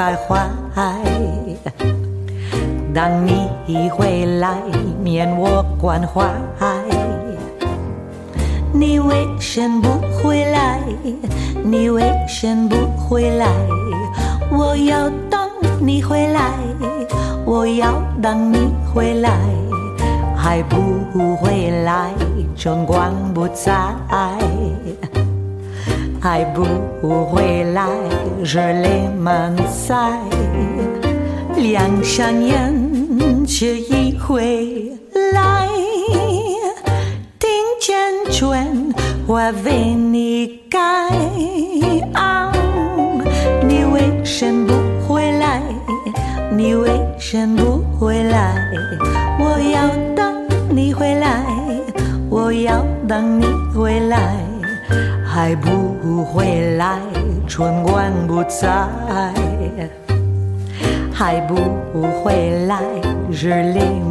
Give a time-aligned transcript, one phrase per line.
[0.00, 0.39] 在怀，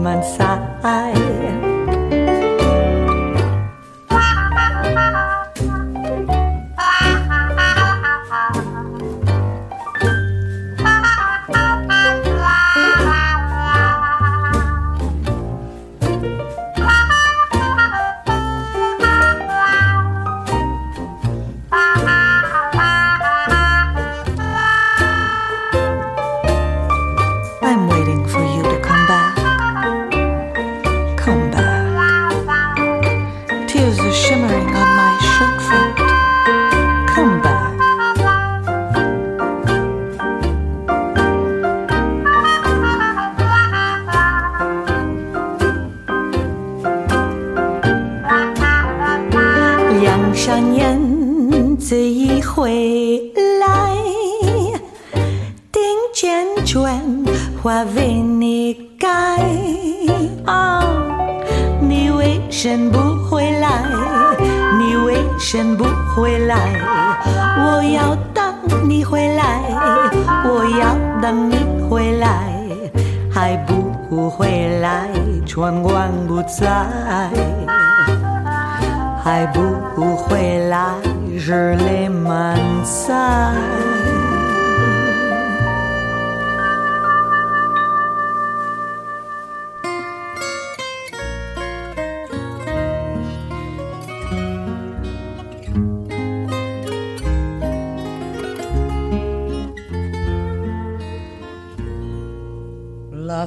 [0.10, 1.69] human side.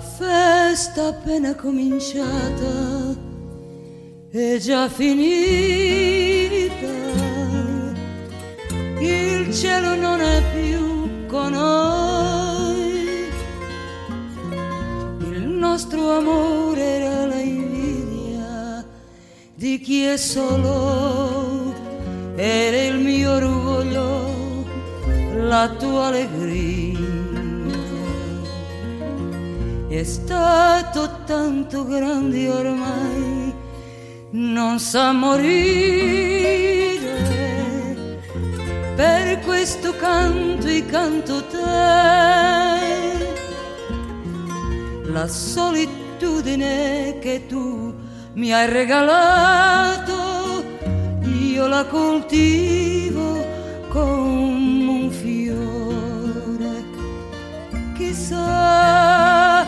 [0.03, 3.15] Festa appena cominciata
[4.31, 6.87] è già finita,
[8.99, 13.29] il cielo non è più con noi,
[15.31, 18.87] il nostro amore era la invidia
[19.55, 21.75] di chi è solo,
[22.35, 24.65] era il mio orgoglio,
[25.35, 26.52] la tua allegria
[30.03, 33.55] è stato tanto grande ormai,
[34.31, 36.41] non sa morire.
[38.97, 41.57] Per questo canto e canto te,
[45.05, 47.95] la solitudine che tu
[48.33, 50.15] mi hai regalato,
[51.23, 53.47] io la coltivo
[53.89, 56.91] come un fiore.
[57.95, 59.62] Chissà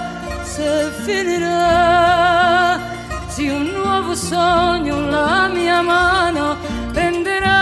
[0.54, 2.78] se finirà,
[3.26, 6.56] se un nuovo sogno la mia mano
[6.92, 7.58] prenderà,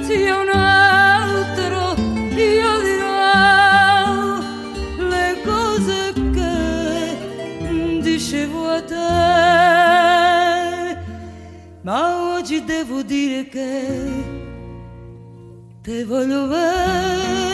[0.00, 1.94] se un altro
[2.34, 4.38] io dirò
[5.12, 9.08] le cose che dicevo a te,
[11.82, 11.96] ma
[12.32, 13.70] oggi devo dire che
[15.82, 17.47] te voglio bene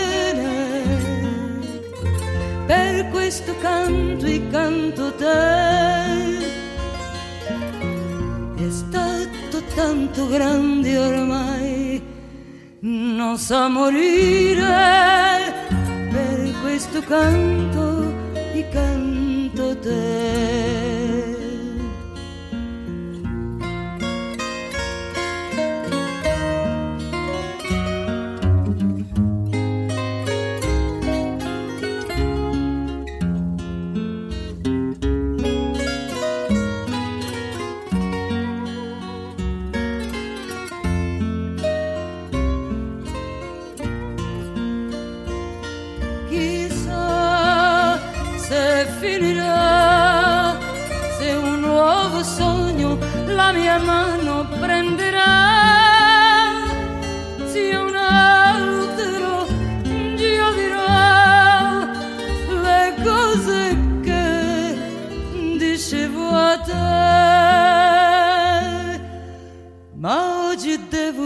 [3.14, 6.42] questo canto e canto te.
[8.56, 12.02] È stato tanto grande ormai,
[12.80, 15.54] non sa morire,
[16.10, 20.83] per questo canto e canto te.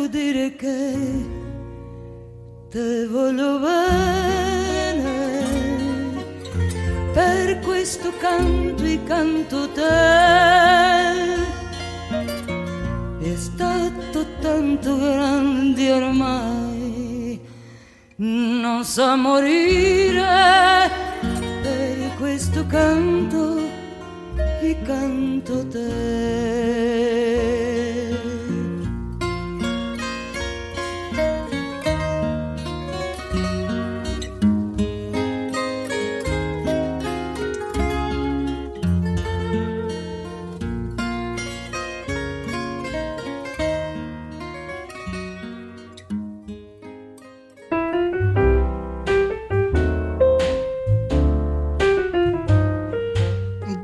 [0.09, 0.95] Dire che
[2.71, 5.07] te voglio bene.
[7.13, 11.17] Per questo canto e canto te.
[13.21, 17.41] È stato tanto grande ormai,
[18.17, 20.91] non sa morire
[21.63, 23.61] per questo canto
[24.61, 26.58] e canto te.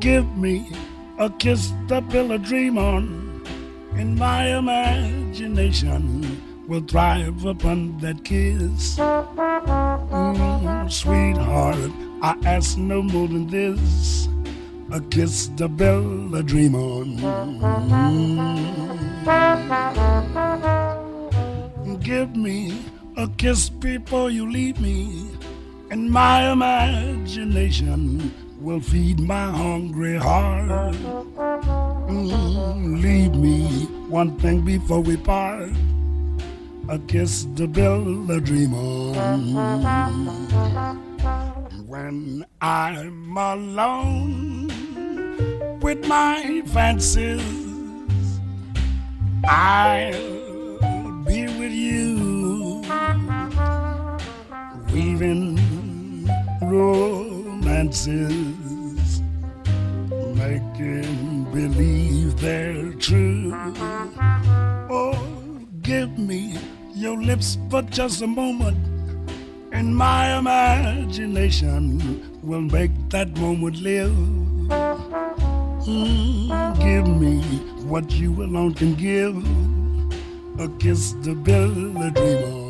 [0.07, 3.43] A kiss to build a dream on,
[3.95, 8.99] and my imagination will thrive upon that kiss.
[8.99, 11.91] Mm, sweetheart,
[12.21, 14.29] I ask no more than this
[14.93, 17.17] a kiss to build a dream on.
[21.87, 22.03] Mm.
[22.03, 22.85] Give me
[23.17, 25.31] a kiss before you leave me,
[25.91, 30.95] and my imagination will feed my hungry heart.
[32.09, 35.69] Mm, leave me one thing before we part.
[36.89, 39.53] A kiss to build a dream on.
[41.87, 44.73] When I'm alone
[45.81, 47.43] with my fancies,
[49.45, 52.83] I'll be with you,
[54.91, 55.61] weaving
[57.65, 59.23] romances,
[60.35, 63.53] making believe they're true.
[64.91, 65.19] Oh,
[65.83, 66.59] give me
[66.95, 68.77] your lips for just a moment,
[69.73, 72.01] and my imagination
[72.43, 74.13] will make that moment live.
[75.87, 77.41] Mm, give me
[77.85, 79.37] what you alone can give
[80.61, 82.64] a kiss to build a dream on.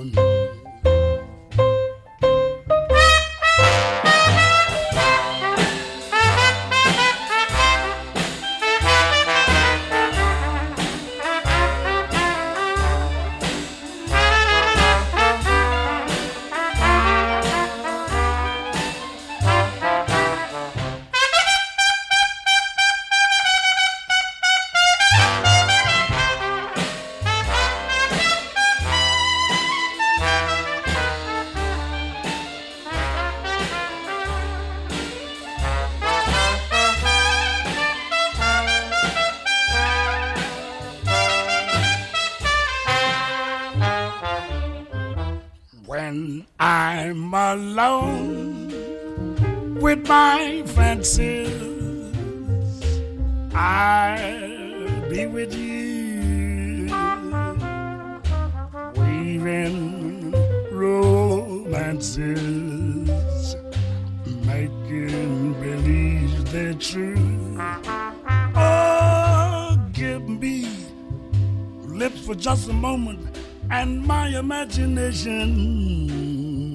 [74.55, 75.51] Imagination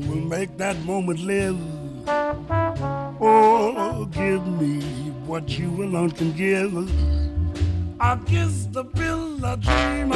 [0.07, 1.57] will make that moment live.
[3.21, 4.81] Oh, give me
[5.25, 6.73] what you alone can give.
[8.01, 10.11] I'll kiss the pill I dream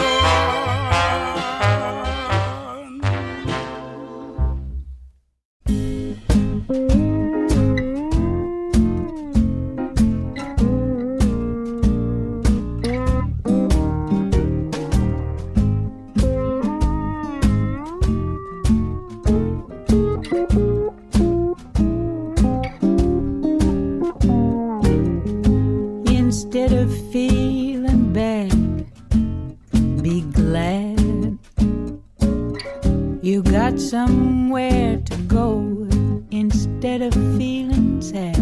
[36.32, 38.36] instead of feeling sad.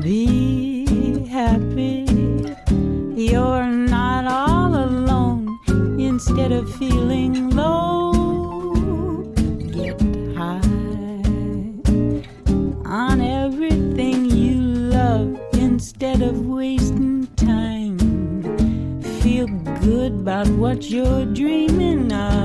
[0.00, 2.06] Be happy.
[3.16, 5.58] You're not all alone
[5.98, 8.12] instead of feeling low.
[9.72, 10.00] Get
[10.36, 10.60] high
[12.86, 14.60] on everything you
[14.98, 17.98] love instead of wasting time
[19.20, 19.48] Feel
[19.80, 22.43] good about what you're dreaming of.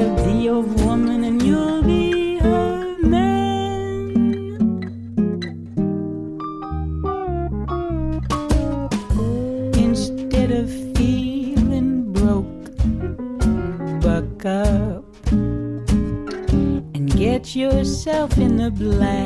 [0.00, 4.08] Her be your woman and you'll be her man.
[9.76, 12.64] Instead of feeling broke,
[14.00, 15.04] buck up
[16.94, 19.19] and get yourself in the black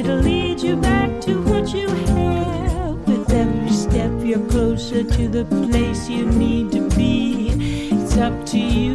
[0.00, 3.06] It'll lead you back to what you have.
[3.06, 7.50] With every step, you're closer to the place you need to be.
[7.92, 8.89] It's up to you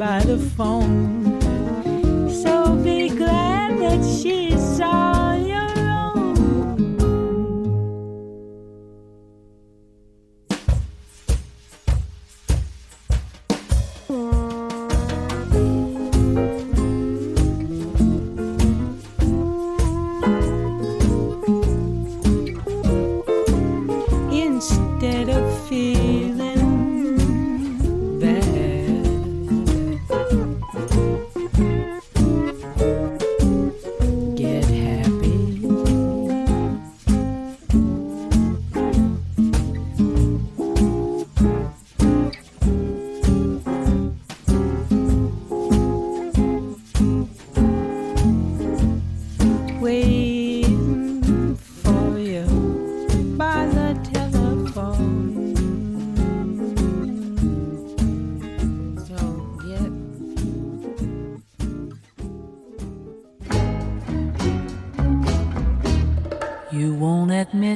[0.00, 1.38] by the phone.
[2.42, 4.49] So be glad that she's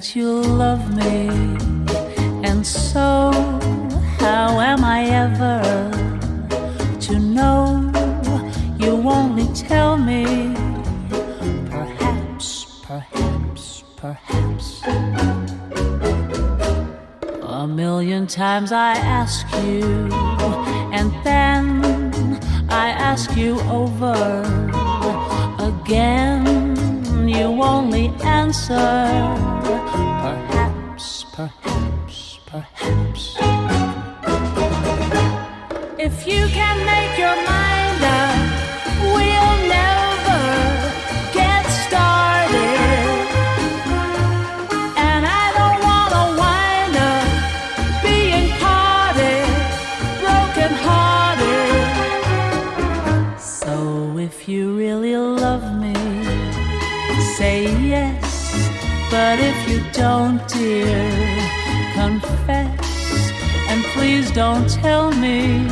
[0.04, 1.28] admit you love me,
[2.46, 3.30] and so
[4.18, 5.62] how am I ever
[7.00, 7.90] to know?
[8.78, 10.54] You only tell me,
[11.70, 14.82] perhaps, perhaps, perhaps.
[17.42, 20.10] A million times I ask you,
[20.92, 23.83] and then I ask you over
[36.04, 38.36] If you can make your mind up,
[39.14, 40.42] we'll never
[41.32, 43.08] get started.
[45.08, 47.26] And I don't wanna wind up
[48.02, 49.48] being parted,
[50.20, 51.80] broken hearted.
[53.40, 53.74] So
[54.18, 55.94] if you really love me,
[57.38, 58.28] say yes.
[59.10, 61.08] But if you don't, dear,
[61.94, 62.74] confess.
[63.70, 65.63] And please don't tell me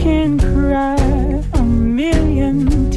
[0.00, 0.96] can cry
[1.52, 2.89] a million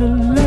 [0.00, 0.39] el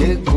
[0.00, 0.29] get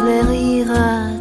[0.00, 1.19] tu fleuriras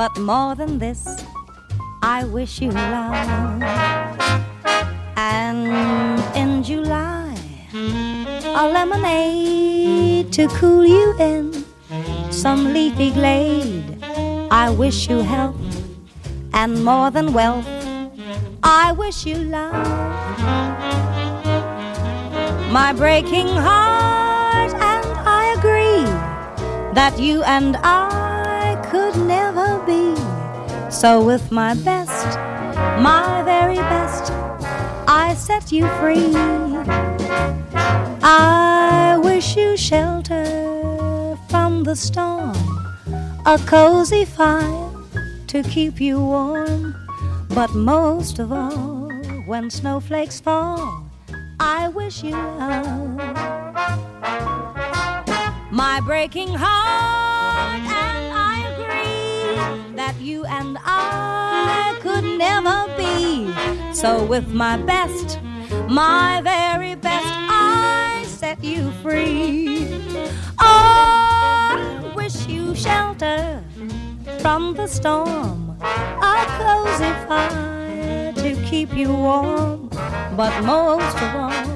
[0.00, 1.04] But more than this,
[2.00, 3.62] I wish you love.
[5.14, 5.68] And
[6.34, 7.36] in July,
[8.56, 11.52] a lemonade to cool you in
[12.32, 13.98] some leafy glade.
[14.50, 15.60] I wish you health
[16.54, 17.68] and more than wealth.
[18.62, 19.84] I wish you love.
[22.72, 26.08] My breaking heart, and I agree
[26.94, 28.29] that you and I.
[30.90, 32.36] So, with my best,
[33.00, 34.32] my very best,
[35.06, 36.34] I set you free.
[38.22, 42.56] I wish you shelter from the storm,
[43.46, 44.90] a cozy fire
[45.46, 46.96] to keep you warm.
[47.50, 49.10] But most of all,
[49.46, 51.04] when snowflakes fall,
[51.60, 53.16] I wish you love.
[55.70, 57.29] My breaking heart,
[60.10, 63.52] that you and I could never be.
[63.94, 65.38] So, with my best,
[65.88, 69.86] my very best, I set you free.
[70.58, 73.62] Oh, I wish you shelter
[74.40, 79.90] from the storm, a cozy fire to keep you warm.
[80.36, 81.66] But most of all,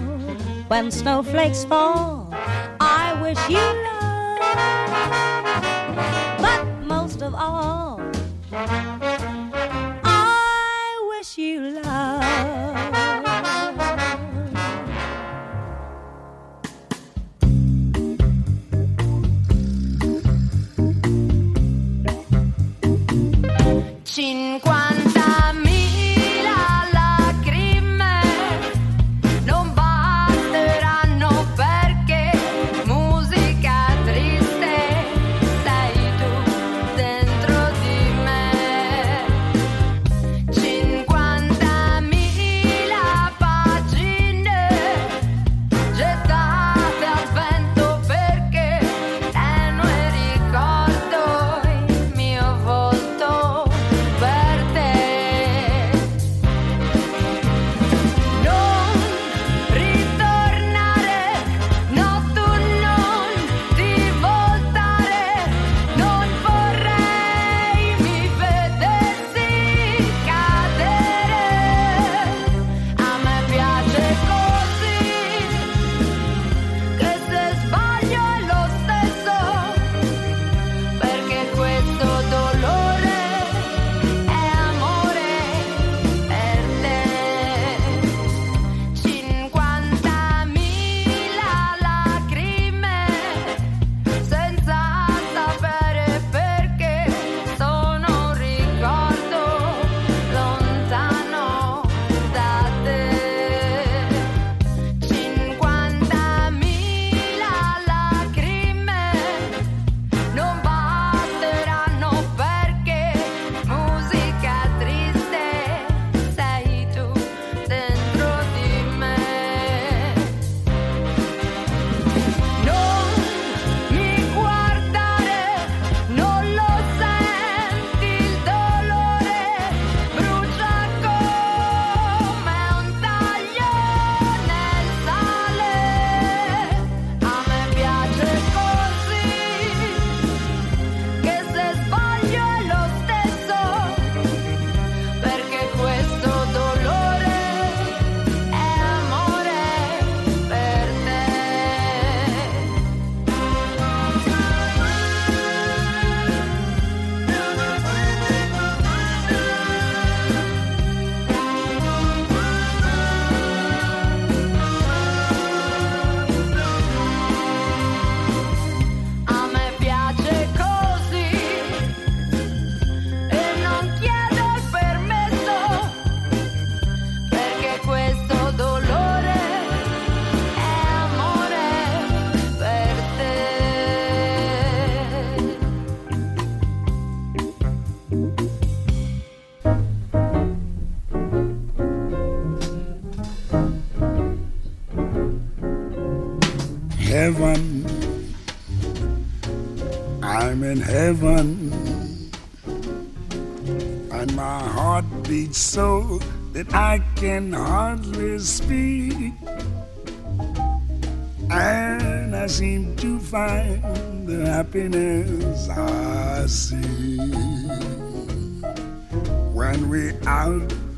[0.67, 2.35] when snowflakes fall,
[2.81, 3.84] I wish you
[11.37, 12.24] you love.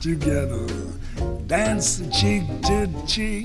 [0.06, 0.64] Together,
[1.48, 3.44] dance cheek to cheek.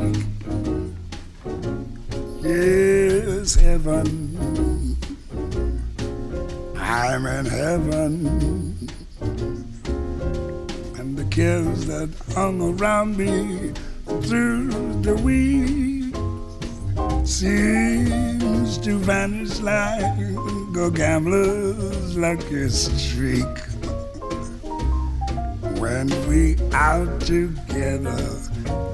[2.44, 4.96] Yes, heaven,
[6.78, 8.78] I'm in heaven,
[11.00, 13.72] and the cares that hung around me
[14.22, 14.70] through
[15.02, 16.14] the week
[17.26, 20.20] seems to vanish like
[20.78, 23.48] a gambler's lucky streak.
[25.82, 28.16] When we out together,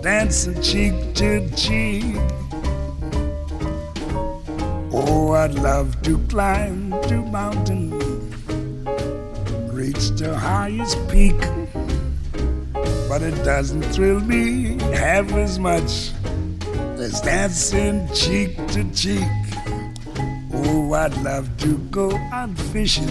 [0.02, 2.16] dancing cheek to cheek.
[4.92, 7.92] Oh, I'd love to climb to mountain,
[9.72, 11.36] reach the highest peak
[13.10, 16.12] but it doesn't thrill me half as much
[17.00, 19.24] as dancing cheek to cheek.
[20.54, 23.10] Oh, I'd love to go out fishing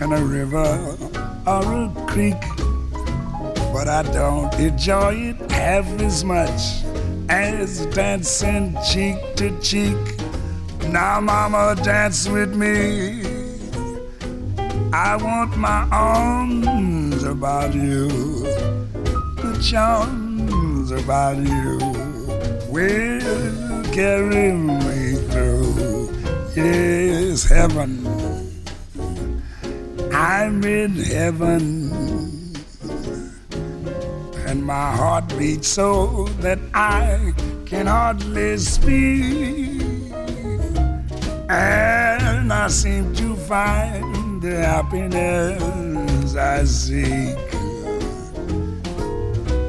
[0.00, 0.96] in a river
[1.46, 2.40] or a creek,
[3.72, 6.84] but I don't enjoy it half as much
[7.28, 9.96] as dancing cheek to cheek.
[10.88, 13.22] Now, Mama, dance with me.
[14.92, 18.08] I want my arms about you,
[19.40, 21.78] the charms about you
[22.68, 26.10] will carry me through.
[26.54, 28.01] Yes, heaven,
[30.24, 31.90] I'm in heaven,
[34.46, 37.32] and my heart beats so that I
[37.66, 39.82] can hardly speak,
[41.50, 47.36] and I seem to find the happiness I seek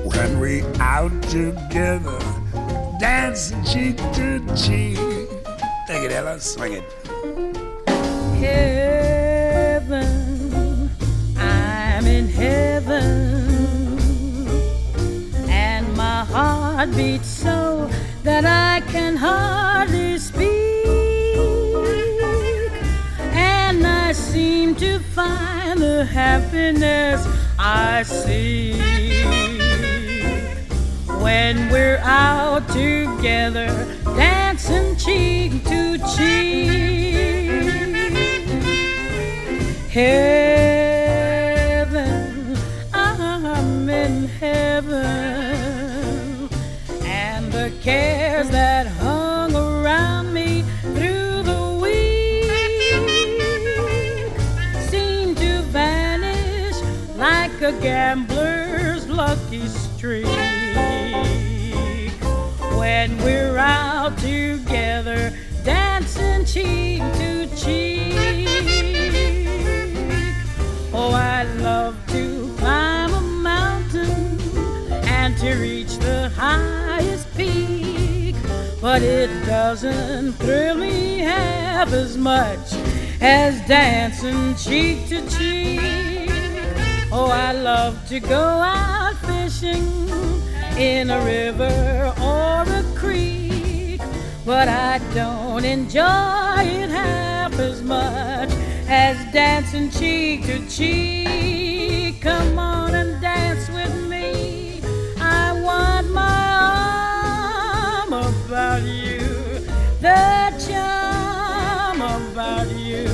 [0.06, 2.20] when we out together,
[3.00, 5.00] dancing cheek to cheek.
[5.88, 6.84] Take it, Ella, swing it.
[8.38, 9.13] heaven.
[12.44, 13.98] Heaven.
[15.50, 17.90] And my heart beats so
[18.24, 20.86] that I can hardly speak.
[23.32, 27.20] And I seem to find the happiness
[27.58, 28.82] I seek
[31.24, 33.70] when we're out together,
[34.18, 36.84] dancing cheek to cheek.
[39.90, 40.63] Heaven,
[47.84, 50.64] cares that hung around me
[50.96, 52.50] through the week
[54.80, 56.78] seem to vanish
[57.18, 60.26] like a gambler's lucky streak
[62.78, 65.34] when we're out together,
[65.66, 68.14] dancing cheek to cheek.
[70.94, 74.40] Oh, I love to climb a mountain
[75.04, 76.73] and to reach the peak,
[78.84, 82.74] but it doesn't thrill me half as much
[83.22, 85.80] as dancing cheek to cheek.
[87.10, 89.88] Oh, I love to go out fishing
[90.78, 94.02] in a river or a creek,
[94.46, 98.50] but I don't enjoy it half as much
[98.90, 102.20] as dancing cheek to cheek.
[102.20, 103.13] Come on and
[108.54, 109.18] about you,
[110.00, 113.10] the charm about you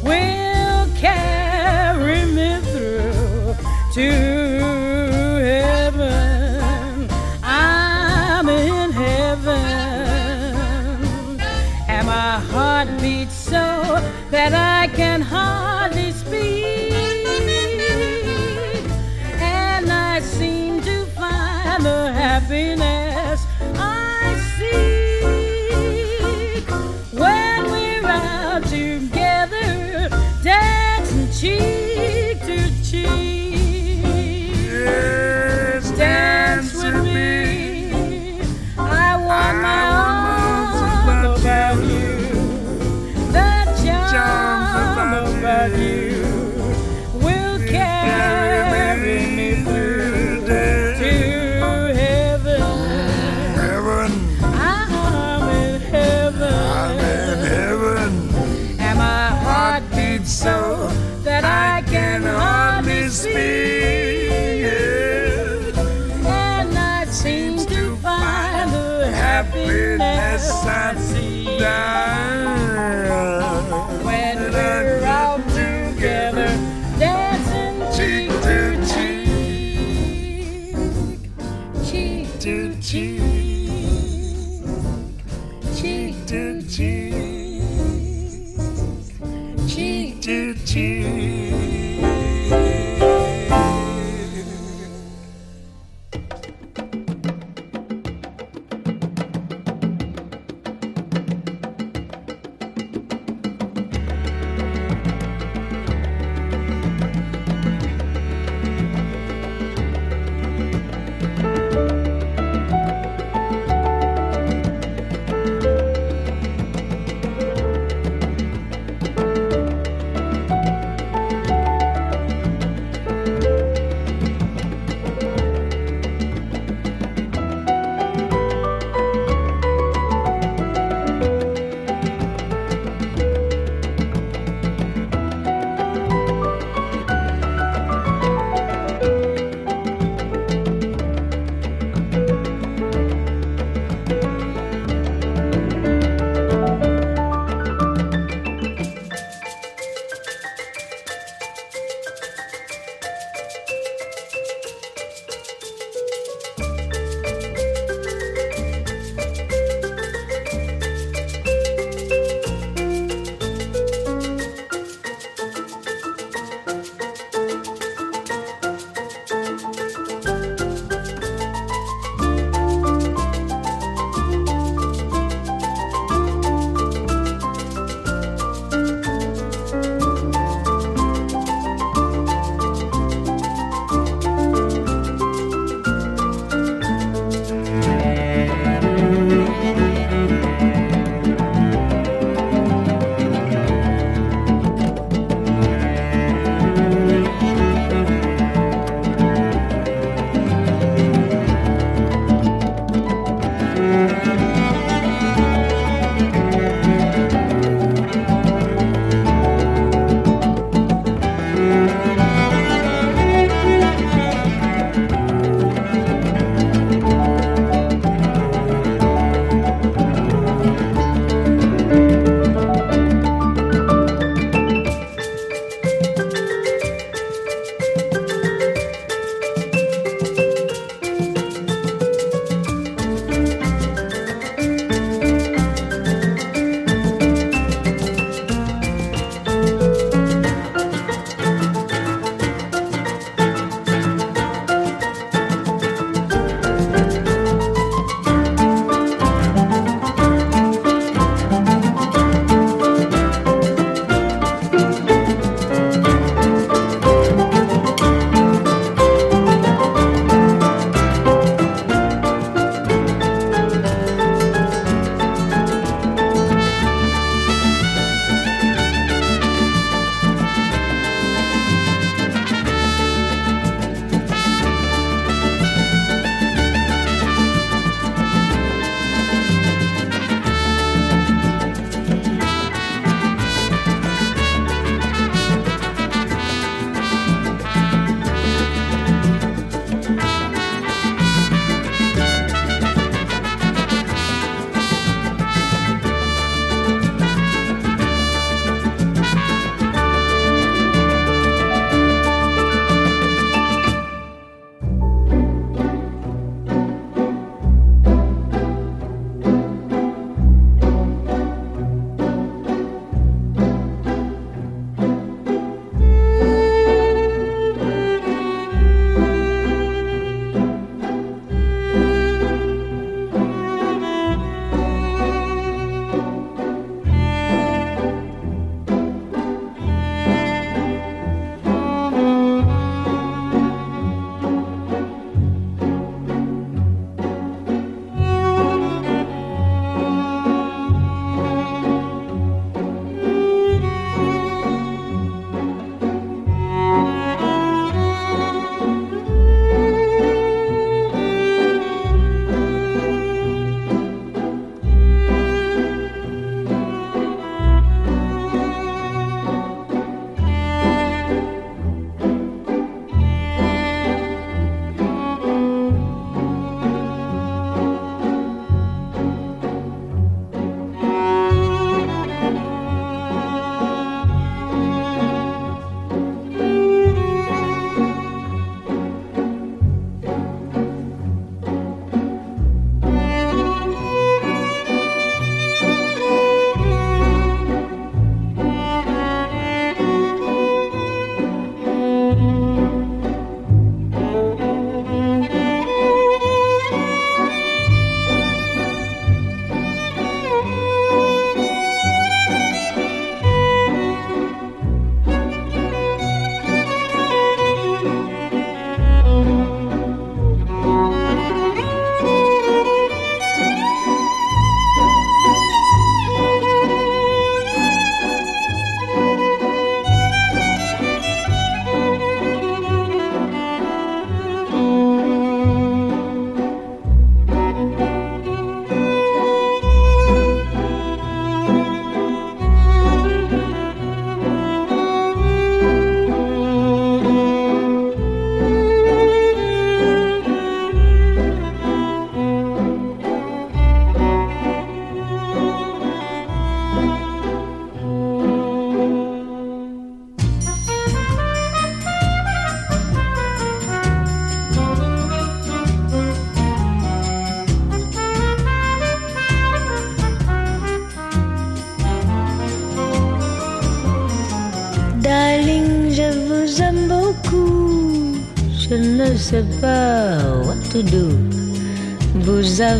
[0.00, 3.56] will carry me through
[3.94, 4.10] to
[5.42, 7.08] heaven.
[7.42, 9.58] I'm in heaven,
[11.88, 13.98] and my heart beats so
[14.30, 15.79] that I can hardly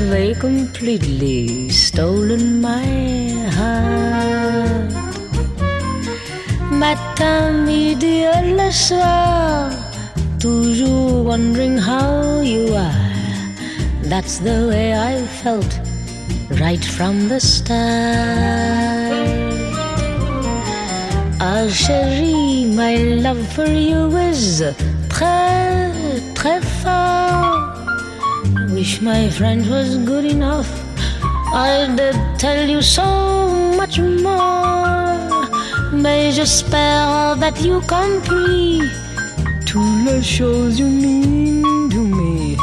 [0.01, 2.87] Avez completely stolen my
[3.57, 4.01] heart.
[7.73, 9.71] Et le soir,
[10.39, 12.95] toujours wondering how you are.
[14.05, 15.79] That's the way I felt
[16.59, 17.77] right from the start.
[21.41, 24.65] Ah chérie, my love for you is
[25.11, 25.70] très
[28.81, 30.71] Wish my French was good enough.
[31.53, 33.05] I did tell you so
[33.77, 35.29] much more.
[35.93, 38.81] Mais j'espère that you compris
[39.67, 42.57] toutes les choses you mean to me.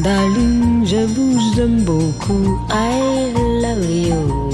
[0.00, 2.58] Darling, je vous aime beaucoup.
[2.68, 3.30] I
[3.62, 4.45] love you,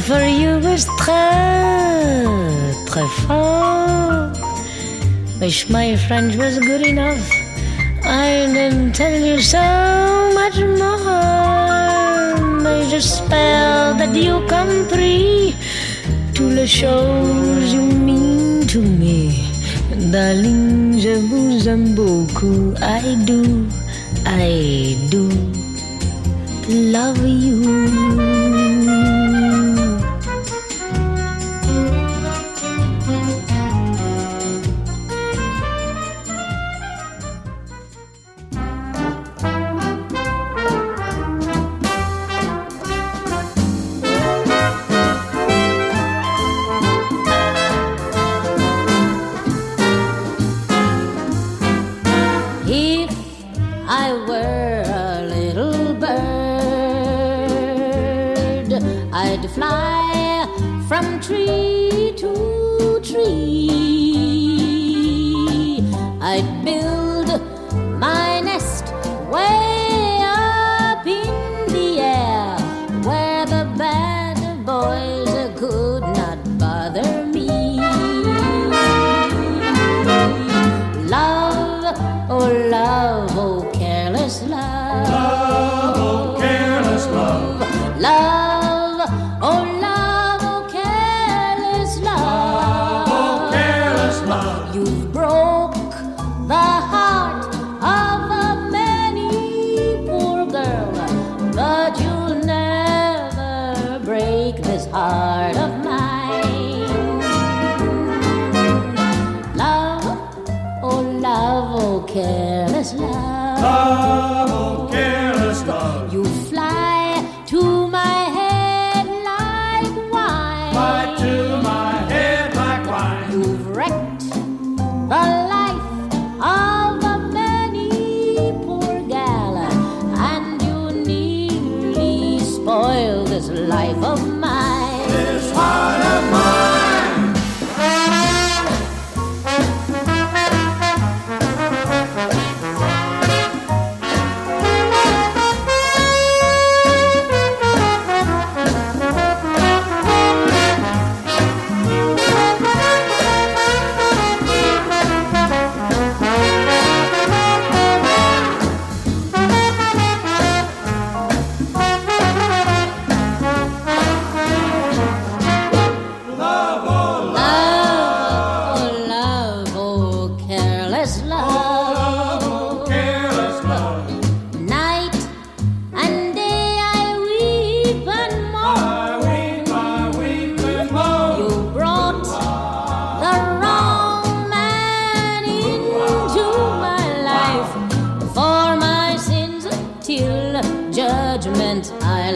[0.00, 2.24] for you is très,
[2.86, 4.36] très fort.
[5.40, 7.24] Wish my French was good enough.
[8.04, 9.58] I didn't tell you so
[10.34, 12.34] much more.
[12.62, 15.54] Mais j'espère that you compris
[16.34, 19.32] toutes les choses you mean to me.
[20.12, 22.74] Darling, je vous aime beaucoup.
[22.80, 23.66] I do,
[24.26, 25.28] I do
[26.68, 28.37] love you.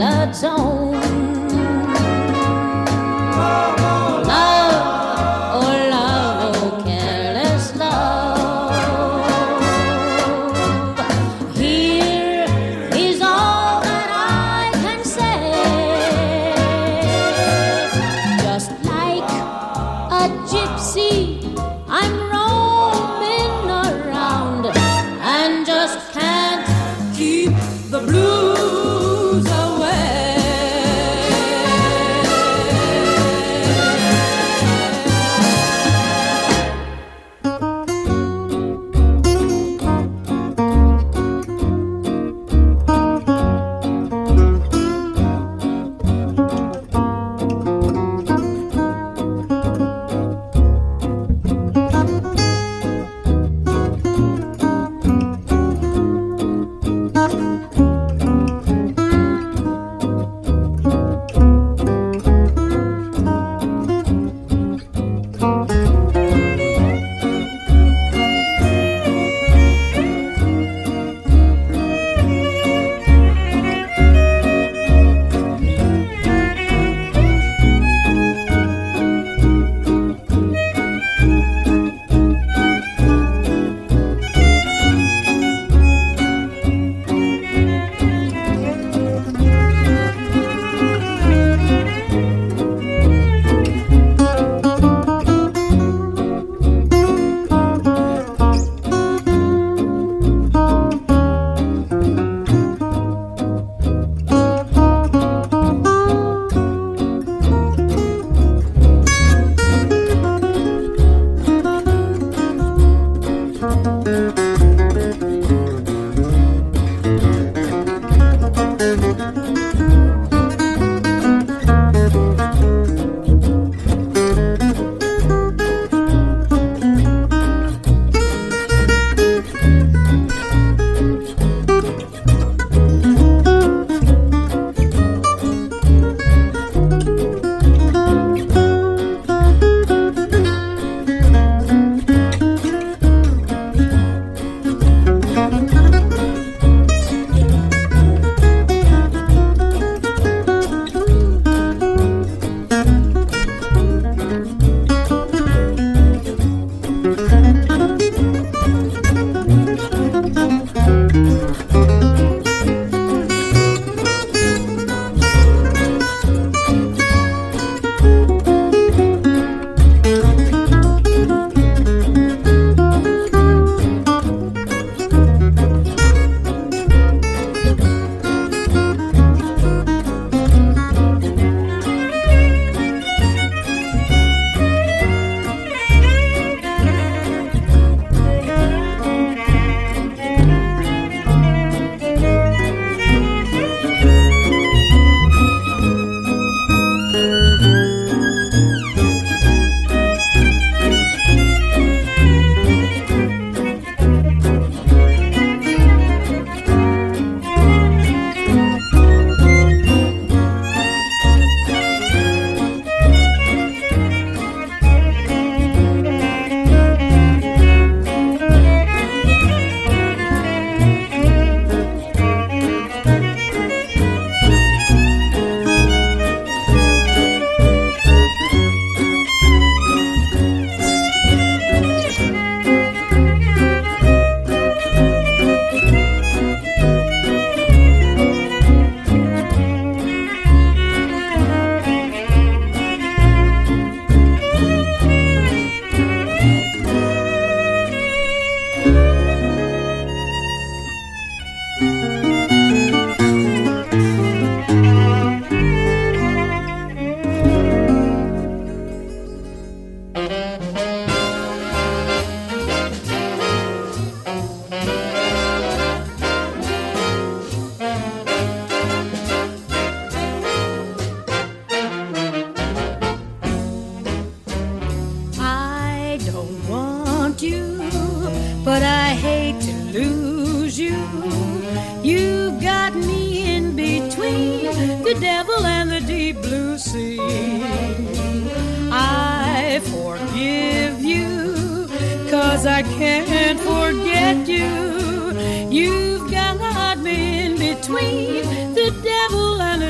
[0.02, 1.11] Judgment I'll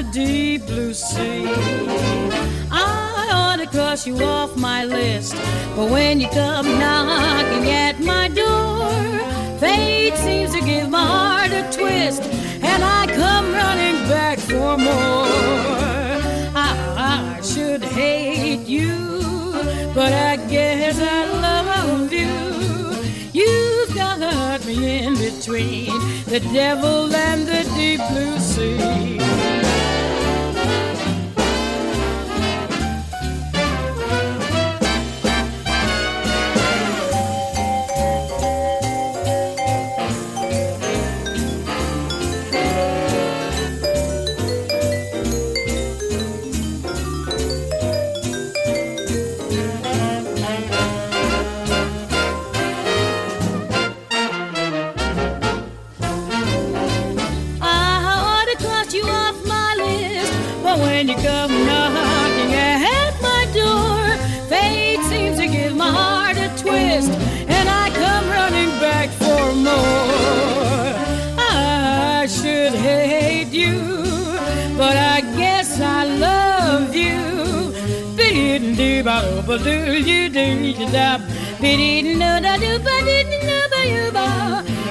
[0.03, 1.45] the deep blue sea.
[2.71, 5.35] I ought to cross you off my list,
[5.77, 8.91] but when you come knocking at my door,
[9.59, 15.29] fate seems to give my heart a twist, and I come running back for more.
[16.55, 18.93] I, I should hate you,
[19.95, 22.33] but I guess I love you.
[23.33, 25.93] You've got me in between
[26.27, 29.62] the devil and the deep blue sea.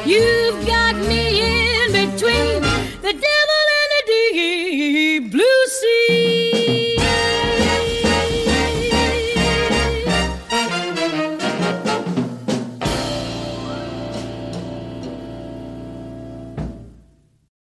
[0.06, 2.71] You've got me in between